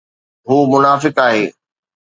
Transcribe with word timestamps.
هو 0.49 0.59
منافق 0.73 1.15
آهي 1.27 1.45